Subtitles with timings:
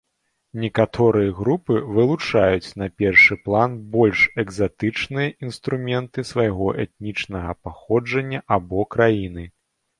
[0.61, 9.51] Некаторыя групы вылучаюць на першы план больш экзатычныя інструменты свайго этнічнага паходжання або краіны.